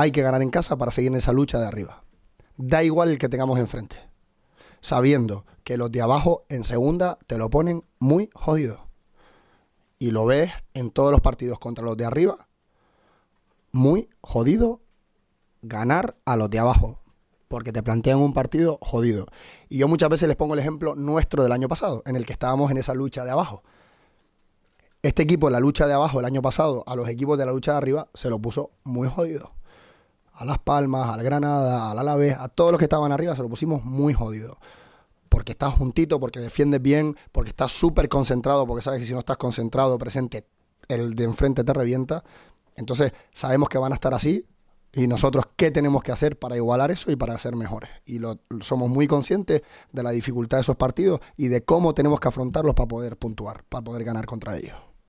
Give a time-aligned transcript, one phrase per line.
[0.00, 2.04] hay que ganar en casa para seguir en esa lucha de arriba.
[2.56, 3.96] Da igual el que tengamos enfrente.
[4.80, 8.86] Sabiendo que los de abajo en segunda te lo ponen muy jodido.
[9.98, 12.48] Y lo ves en todos los partidos contra los de arriba.
[13.72, 14.80] Muy jodido
[15.62, 17.00] ganar a los de abajo.
[17.48, 19.26] Porque te plantean un partido jodido.
[19.68, 22.34] Y yo muchas veces les pongo el ejemplo nuestro del año pasado, en el que
[22.34, 23.64] estábamos en esa lucha de abajo.
[25.02, 27.72] Este equipo la lucha de abajo el año pasado, a los equipos de la lucha
[27.72, 29.58] de arriba, se lo puso muy jodido
[30.38, 33.48] a Las Palmas, al Granada, al Alavés, a todos los que estaban arriba se lo
[33.48, 34.58] pusimos muy jodido.
[35.28, 39.18] Porque estás juntito, porque defiendes bien, porque estás súper concentrado, porque sabes que si no
[39.18, 40.46] estás concentrado, presente,
[40.86, 42.22] el de enfrente te revienta.
[42.76, 44.46] Entonces sabemos que van a estar así
[44.92, 47.90] y nosotros qué tenemos que hacer para igualar eso y para ser mejores.
[48.06, 52.20] Y lo, somos muy conscientes de la dificultad de esos partidos y de cómo tenemos
[52.20, 54.87] que afrontarlos para poder puntuar, para poder ganar contra ellos.